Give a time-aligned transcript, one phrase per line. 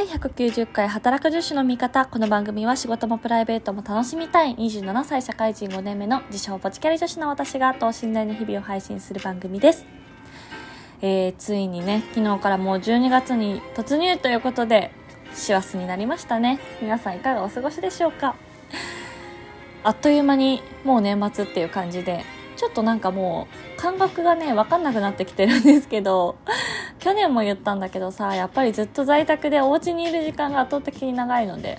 [0.00, 2.06] 第190回働く女子の味方。
[2.06, 9.84] この番組は仕事もプライベートも楽しみたい27歳社会人5年目の自称ポチキャリ女子の私が等身大に日々を配信する番組です。
[11.02, 14.90] えー、ついにね、昨日からもう12月に突入ということで、
[15.34, 16.60] 師走になりましたね。
[16.80, 18.36] 皆さんいかがお過ごしでしょうか
[19.84, 22.24] あっという間にもう年末っていう感じで、
[22.56, 26.38] ちょっとなんかもう感覚がね、わかんなくなってきてるんですけど、
[27.00, 31.78] 去年も言ったんだけどさ、やっぱりずっと在宅でお家にいる時間が圧倒的に長いので、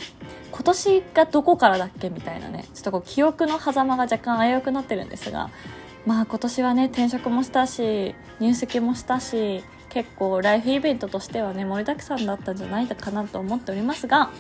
[0.52, 5.50] 今年がどこからだっけみたいなね、ちょっとこう記憶の狭間が若干危うくなってるんですが、
[6.06, 14.32] まあ今年はね、転職もしたし、入籍もしたし、結構ライフイベントとしてはね、盛りだくさんだったんじゃないかなと思っておりますが、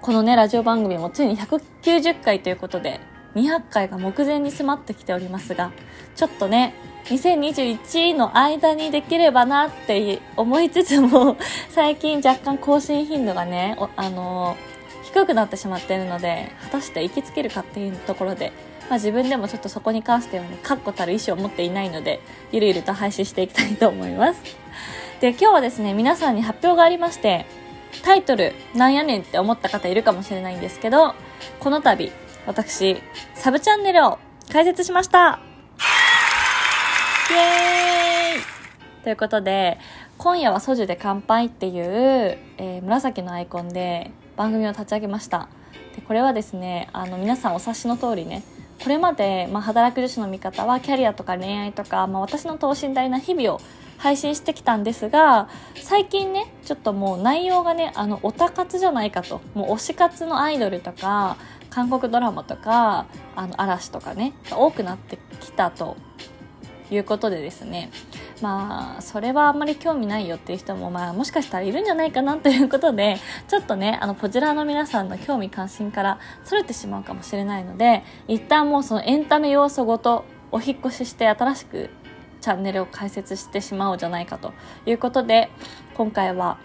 [0.00, 3.00] このね、ラジオ番組もついに190回ということで、
[3.36, 5.70] 200回が目前に迫ってきておりますが、
[6.16, 11.36] ちょっとね、2021の間にできればなって思いつつも、
[11.68, 18.52] 最近若干更新頻度がね、あのー、低くなってしまっているので、果たして行きつけるかっていうところで、
[18.88, 22.20] まあ、自分でもちょっとそこに関してはね、確固たる意思を持っていないので、
[22.52, 24.42] ゆるゆると配信していきたいと思います。
[25.20, 27.46] で、今日はですね、皆さんに発表がありまして、
[28.02, 31.14] タイトル、なんやねんって思った方いるかもしれないんですけど、
[31.60, 32.12] この度、
[32.46, 33.02] 私、
[33.34, 34.18] サブチャンネルを
[34.52, 35.40] 開設しました。
[37.28, 39.02] イエーイ。
[39.02, 39.78] ということで、
[40.16, 45.48] 今夜はソジュで乾杯っていう、えー、紫のアイコンで番組を立ち上げました。
[45.96, 48.44] で、これはですね、あの、皆さんお察しの通りね、
[48.80, 53.60] これまで、まあ、働く女子の味方はキャリアとか恋愛とか、まあ、私の等身大な日々を
[53.98, 59.40] 配信してきたんですが最近ねちょっともう内容がねあのオタ活じゃないかと。
[59.54, 61.38] もう推し活のアイドルとか
[61.76, 65.98] 韓国ドラマとかあの嵐とかね多くなってきたと
[66.90, 67.90] いうことでですね。
[68.40, 81.90] まあそれはあんまり興味ないよっていう人もまあもしかしたらいるんじゃないかなということでちょっとねあのポジラーの皆さんの興味関心からそれてしまうかもしれないので一旦もうそのエンタメ要素ごとお引越しして新しく
[82.40, 84.54] チャンネルを開設してしまおうじゃないかと
[84.86, 85.50] いうことで
[85.94, 86.58] 今回は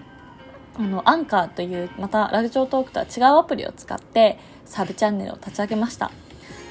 [0.77, 4.39] あのアンカーというまたラジオトークとは違うアプリを使って
[4.71, 6.11] サブチャンネルを立ち上げました。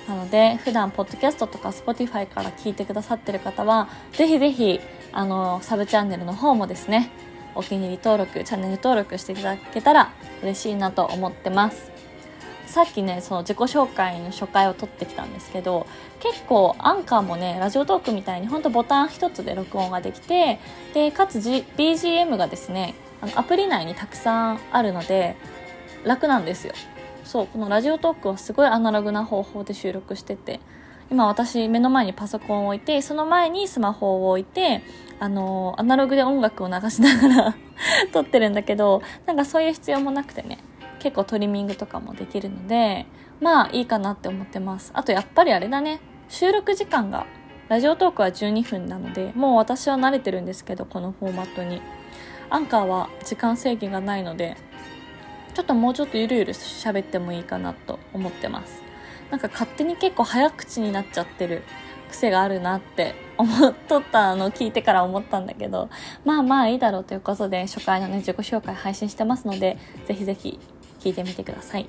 [0.08, 4.80] なので普段ポッドキャストとか Spotify から聞いてくださってる方はぜひぜひ
[5.12, 7.10] あのサブチャンネルの方もですね
[7.54, 10.12] お気に入り登録チャンネル登録していただけたら
[10.42, 11.90] 嬉しいなと思ってます。
[12.66, 15.86] さっきねその自己紹介の初回を撮ってきたんですけど
[16.20, 20.60] 結構アンカーもねラジオトークみたいにほんとボタン1つで録音ができて
[20.94, 25.36] でかつ、G、BGM がですねあのアプリ内にたくさんあるので
[26.04, 26.72] 楽なんですよ。
[27.24, 30.60] そうこのラジオトークはすごいアナログな方法で収録してて
[31.10, 34.82] 今私目の前にパソコンを置いてその前にスマホを置いて
[35.18, 37.56] あのアナログで音楽を流しながら
[38.12, 40.58] 撮ってるんだけどなんかそういう必要もなくてね
[40.98, 43.06] 結構トリミングとかもできるので
[43.40, 44.90] まあいいかなって思ってます。
[44.94, 47.26] あとやっぱりあれだね収録時間が
[47.68, 51.80] ラジオトークは12分なのでもう私は慣れてるんですけどこのフォーマットに。
[52.50, 54.56] アンカーは時間制限がないので
[55.54, 58.82] ちょっともうちょっとゆるゆる喋ってもいいかなと思ってます。
[59.30, 61.62] なんか勝手に結構早口になっちゃってる
[62.10, 65.88] 癖があるなって 思っとったのを聞いてから思ったんだけど
[66.24, 70.58] まあまあいいだろうということで初回のね自己紹介配信してますのでぜひぜひ
[70.98, 71.86] 聞いてみてください。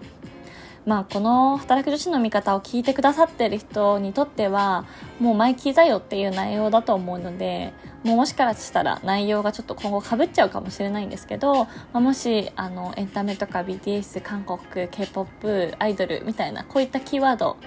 [0.85, 4.85] まあこの働く女子の味方を聞いてくださってる人にとっては
[5.19, 17.57] もう前聞いたよっていう内容だと思うのでもうもしかしたら内容がちょっと今後かぶっちゃうかもしれないんですけど、まあ、もしあのエンタメとか BTS 韓国 K-POP アイドルみたいなこういったキーワード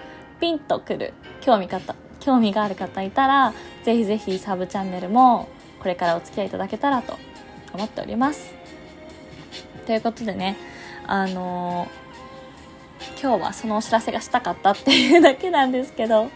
[0.41, 3.55] ピンとくる興味方興味がある方いたら
[3.85, 5.49] ぜひぜひサブチャンネルも
[5.79, 7.17] これからお付き合いいただけたらと
[7.73, 8.55] 思っております。
[9.87, 10.57] ということでね
[11.07, 12.04] あのー
[13.25, 16.31] 今日はそのお知らせがしたかったっていうだけなんですけど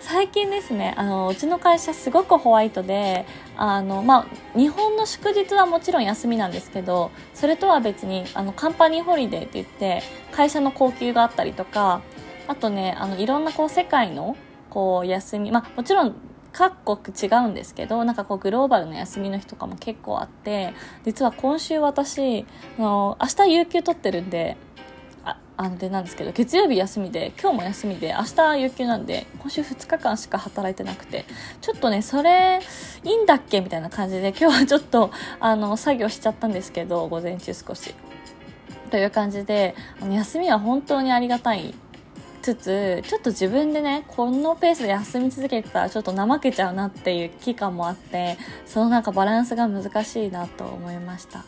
[0.00, 4.20] 最近ですねあのうちの会社すごくホワイトであの、ま
[4.54, 12.00] あ、日本の祝日はもちろん休みなんですけどそれとは別にあのカンパニーホリデーって言って会社の高級があったりとか
[12.48, 14.34] あとねあのいろんなこう世界の
[14.70, 16.16] こう休み、まあ、もちろん
[16.54, 20.72] 各国違うんですけどなんかこうグローバルの休みの日とかも結構あって
[21.04, 22.46] 実は今週私
[22.78, 24.56] あの明日有給取ってるんで
[25.56, 31.24] あのでなんですけど月曜日休みで今日も休みで明日有給なんで今週2日間しか働いてなくて
[31.60, 32.60] ちょっとねそれ
[33.04, 33.60] いいんだっけ？
[33.60, 35.10] みたいな感じで今日はちょっと
[35.40, 37.94] あの作業しちゃったんですけど午前中少し。
[38.90, 39.74] という感じで
[40.10, 41.74] 休みは本当にありがたい。
[42.42, 51.44] つつちょっと自分でねこのペースで休み続けてたらちょっと怠けちゃうなっていう期間もあってそのなんかバランスが難しいなと思いました。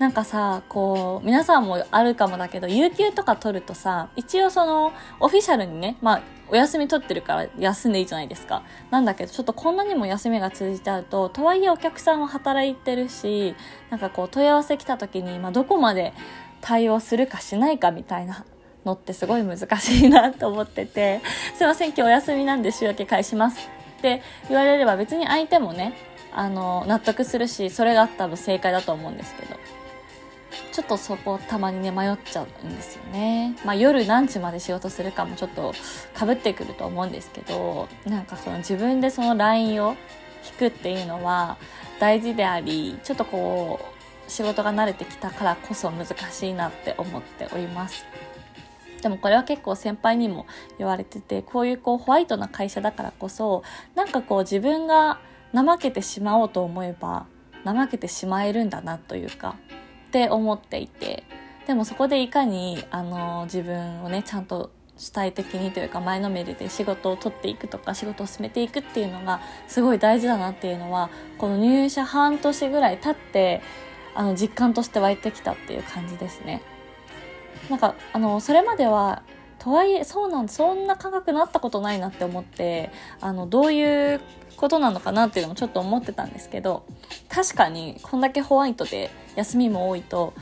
[0.00, 8.62] なんかさ、こう、皆さんもあるかもだけど、有給とか取るとさ、一応その、オフィシャルにね、まあ、お休み取ってるから休んでいいじゃないですか。
[8.90, 13.54] なんだけど、ちょっとこんなにも休みが続いちゃうと、とはいえお客さんは働いてるし、
[13.90, 16.14] なんかこう、問い合わせ来た時に、まあ、どこまで
[16.62, 18.46] 対応するかしないかみたいな
[18.86, 21.20] のってすごい難しいなと思ってて、
[21.54, 23.68] すいません、今日お休みなんで週明け返します。
[23.98, 25.92] って言われれば別に相手もね、
[26.32, 29.79] あの、納得するし、それが多分正解だと思うんですけど。
[30.72, 33.56] ちょっとそこたまにね迷っちゃうんですよね。
[33.64, 35.72] まあ夜何時まで仕事するかもちょっと
[36.14, 39.96] かぶってくると思うんですけどなんかその自分でそのラインを
[40.46, 41.56] 引くっていうのは
[41.98, 43.80] 大事でありちょっとこ
[44.26, 48.04] う仕事が慣れてきたからこそ難しいなって思っております。
[49.02, 50.46] でもこれは結構先輩にも
[50.78, 53.62] 言われててこういうこうホワイトな会社だからこそ
[53.94, 55.20] なんかこう自分が
[55.54, 57.26] 怠けてしまおうと思えば
[57.64, 59.56] 怠けてしまえるんだなというか
[60.10, 61.22] って思っていて
[61.68, 73.62] でもそこでいかにあの自分をねちゃんと主体的にというか前のめりで仕事を取っていくとか仕事を進めていくっていうのがすごい大事だなっていうのはこの入社半年ぐらい経って
[74.16, 76.60] あの実感として湧いてきたっていう感じですね。
[77.70, 79.22] なんかあのそれまでは
[79.60, 82.90] とはいえそうなんそんな感覚なったことないなって思って
[83.20, 84.20] あのどういう
[84.56, 86.84] ことなのかなっていうのもちょっと思ってたんですけど
[87.28, 90.32] 確かにこんだけホワイトで休みも多いと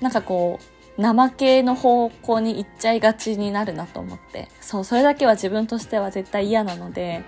[0.00, 0.58] なんかこ
[0.98, 7.22] う怠けの方向に行っちゃいがちになるなと思ってそうそれだけは自分としては絶対嫌なので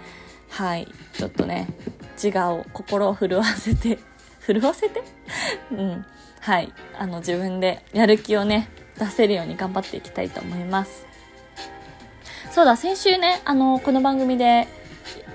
[0.51, 1.69] はいちょっとね
[2.21, 3.99] 自我を心を震わせて
[4.47, 5.03] 震わせて？
[5.71, 6.07] うん
[6.41, 8.69] はいあの自分でやる気をね
[8.99, 11.07] 出せるように頑張っていきたいと思います。
[12.57, 14.67] そうだ先週ねあのこの番組で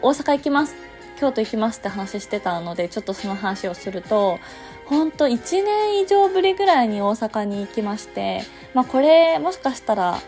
[0.02, 0.76] 大阪行きます
[1.20, 4.40] 京都行きますって話してたので、ちょっとその話をすると、
[4.88, 8.42] ほんと1年以上ぶりぐらいに大阪に行きまして、
[8.74, 10.20] まあこれもしかしたら、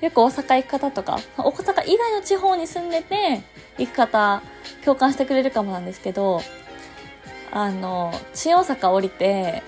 [0.00, 3.44] よく大阪行く方とか、大阪以外の地方に住んでて
[3.78, 4.42] 行く方、
[4.84, 6.42] 共感してくれるかもなんですけど、
[7.52, 9.62] あの、新大阪降りて、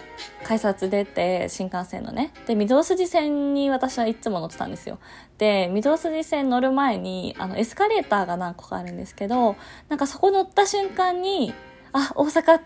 [0.44, 2.32] 改札出て、新幹線のね。
[2.46, 4.99] で、御堂筋線に私はいつも乗ってたんですよ。
[5.38, 9.56] で、御堂筋線乗る前に、あの、エスカレーターが何個かあるんですけど、
[9.88, 11.55] なんかそこ乗った瞬間に、
[11.93, 12.61] あ、大阪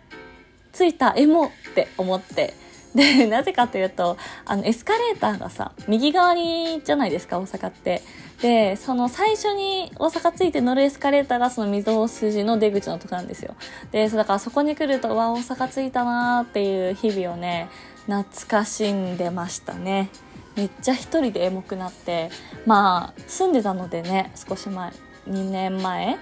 [0.72, 2.54] 着いた、エモって思って、
[2.96, 4.16] で、なぜかというと、
[4.46, 8.02] あの、エスカレーターがさ、右側にじゃないですか、大阪って。
[8.40, 13.54] で、その最初に大阪着いて乗るエスカレーターがその溝筋の出口のとこなんですよ。
[13.92, 17.68] で、だからそこに来ると、わ、大阪着いたなーっていう日々をね、
[18.06, 20.08] 懐かしんでましたね。
[20.56, 22.30] めっちゃ一人でエモくなって、
[22.64, 24.90] まあ、住んでたのでね、少し前、
[25.28, 26.16] 2年前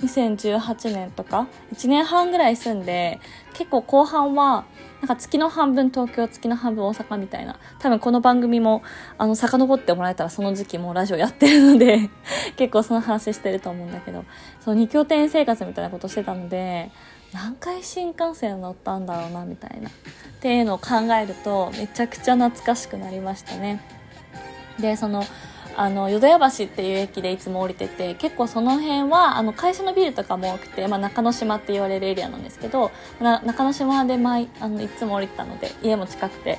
[0.00, 3.20] 2018年とか1年半ぐらい住んで
[3.52, 4.64] 結構後半は
[5.00, 8.82] なんか月の半分東京月の半分大阪みたいな多分この番組も
[9.16, 12.10] あの遡ってもらえたらその時期もラジオやってるので
[12.56, 14.24] 結構その話してると思うんだけど
[14.60, 16.90] そう2拠点生活みたいなことしてたので
[17.32, 19.92] 何回新幹線乗ったんだろうなみたいなっ
[20.40, 23.80] ていうのを考えるとめちゃくちゃ懐かしくなりましたね。
[24.78, 25.24] でその
[25.80, 36.58] あの淀屋橋っていう駅でいつも降りてて結構その辺はあの会社のビルとかも多くて、まあ、中之島って言われるエリアなんですけど中之島で毎あのいつも降りてたので家も近くて。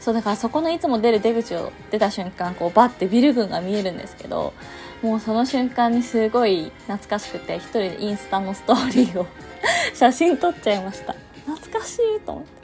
[0.00, 4.54] そうだからそこのいつも出る出口を出た瞬間こうバッてビル群が見えるんですけど
[5.02, 9.26] もうその瞬間にすごい懐かしくて一人でインスタのストーリーを
[9.94, 11.16] 写真撮っちゃいました。
[11.46, 12.57] 懐かしいと思って。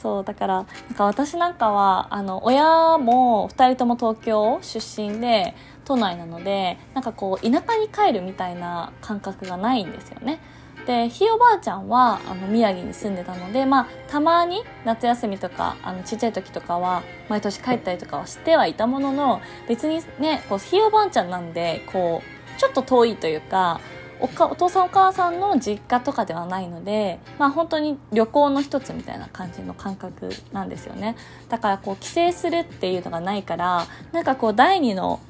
[0.00, 10.40] そうだからなんか私なんかはあの親も2人とも東京出身で都内なのでなんかこう田舎に帰るみたいな感覚がないんですよね。
[10.86, 23.82] でひいおばあちゃんはあの宮城に住んでたので、まあ、たまに夏休みとかあのちっちゃい時とかは毎年帰ったりとかはしてはいたものの別にねこうひいおばあちゃんなんでこうちょっと遠いというか
[24.20, 31.16] おかお父さんお母さんの実家とかではないので、まあ、本当に旅行の一つみたいな感じの感覚なんですよね
[31.48, 35.20] だからこう帰省するっていうのがないからなんかこう第二の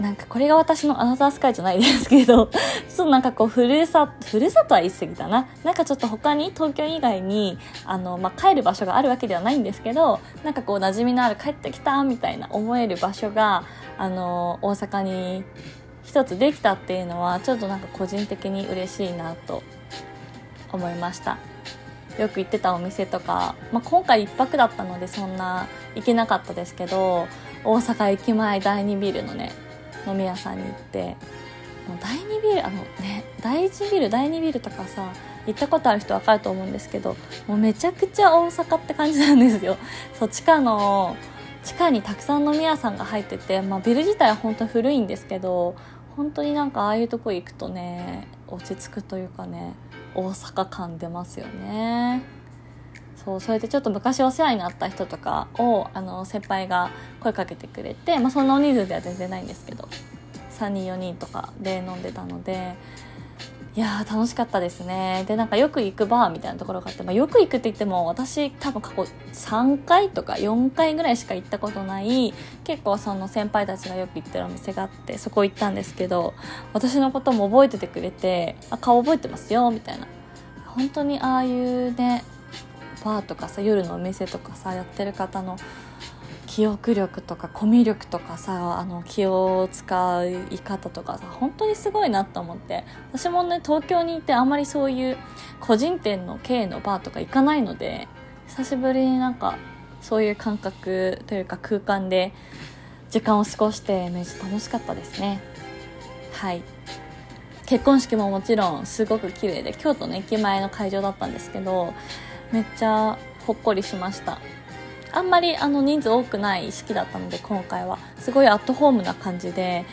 [0.00, 2.60] なんかこれが私のアナザースカイじゃないですけど、ちょ
[2.92, 5.46] っとなんかこう、ふるさ、ふるさとは言い過ぎたな。
[5.62, 13.64] なんかちょっと他に東京以外に、あの、まあ、帰る場所があるわけではないんですけど、なんかこう、馴染みのある帰ってきたみたいな思える場所が、
[13.98, 15.44] あの、大阪に
[16.04, 19.62] 一つできたっていうのはちょっとなんか個人的に嬉しいなと
[20.72, 21.38] 思いました。
[22.18, 27.28] よく行ってたお店とか、まあ、今回1泊だったのでそんな行けなかったですけど
[27.64, 29.52] 大阪駅前第2ビルのね
[30.06, 31.16] 飲み屋さんに行って
[31.88, 35.12] もう第2ビルあのね第1ビル第2ビルとかさ
[35.46, 37.16] 行ったことある人わかると思うんですけど
[37.46, 39.76] もうめちゃくちゃ大阪って感じなんですよ。
[40.18, 41.16] そう地下の
[41.70, 45.76] 地下にたくさん飲み屋さんが入ってて、まあ、ビル自体は本当古いんですけど
[46.16, 49.74] 本当になんかああいうとこ行くとね落ち着くというかね
[50.16, 52.22] 大阪感出ますよね。
[53.14, 59.88] そうそれでちょっと昔お世話になった人とかをあの先輩が声かけてくれて、まあ、その人数では全然ないんですけど
[60.58, 62.74] 3人4人とかで飲んでたので
[63.76, 65.24] いやー楽しかったですね。
[65.28, 72.34] でなんかよく行くバーみたいなところがあって、まあ、よく行くって言っても私多分過去3回とか4回ぐらいしか行ったことない
[72.64, 76.34] 結構その先輩たちがよく行ってるお店があってそこ行ったんですけど
[76.72, 80.08] 私のことも覚えててくれて「あ顔覚えてますよ」みたいな。
[80.66, 82.24] 本当にああいうね
[83.04, 85.56] バーとかさ夜のお店とかさやってる方の
[86.50, 92.84] 記憶力とかコミュ力とかさあの気を使い方とかさ本当にすごいなと思って。
[93.12, 95.16] 私もね東京にいてあんまりそういう
[95.60, 98.08] 個人店の経営のバーとか行かないので
[98.48, 99.58] 久しぶりになんか
[100.02, 102.32] そういう感覚というか空間で
[103.10, 105.40] 時間を過ごしてめっちゃ楽しかったですね。
[106.32, 106.62] はい。
[107.66, 111.94] 結婚式ももちろんすごく綺麗で京都の駅前の会場だったんですけど
[112.50, 113.16] めっちゃ
[113.46, 114.40] ほっこりしました。
[115.12, 119.84] あんまりあの人数多くない式だったので今回はすごいアットホームな感じで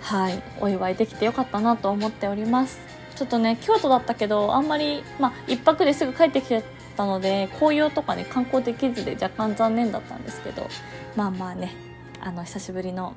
[0.00, 2.80] はいお祝いできてよかったなと思っております
[3.16, 6.62] ちょっとね京都だったけどあんまりまあ1泊ですぐ帰ってきて
[6.96, 10.68] たので紅葉とかね観光できずで若干残念だったんですけど
[11.16, 11.74] まあまあね
[12.20, 13.14] あの久しぶりの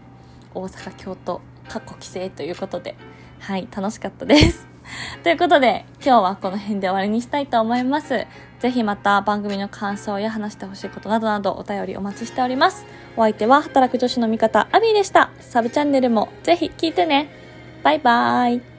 [0.54, 2.96] 大阪京都過去帰省ということで
[3.40, 4.72] はい楽しかったです
[5.24, 8.26] ということで、今日はこの辺で終わりにしたいと思います。
[8.62, 12.86] ぜひまた番組の感想や話してほしいことなどなどお便りお待ちしております。
[13.18, 15.32] お相手は働く女子の味方、アビーでした。
[15.40, 17.30] サブチャンネルもぜひ聞いてね。
[17.82, 18.71] バイバーイ。